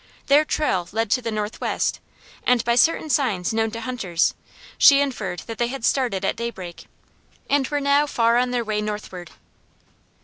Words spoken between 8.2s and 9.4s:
on their way northward.